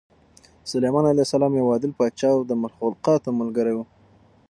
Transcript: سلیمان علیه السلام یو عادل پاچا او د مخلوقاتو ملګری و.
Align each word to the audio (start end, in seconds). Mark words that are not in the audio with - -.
سلیمان 0.71 1.05
علیه 1.11 1.25
السلام 1.27 1.53
یو 1.55 1.71
عادل 1.73 1.91
پاچا 1.99 2.29
او 2.35 2.41
د 2.49 2.51
مخلوقاتو 2.63 3.29
ملګری 3.39 3.73
و. 3.75 3.79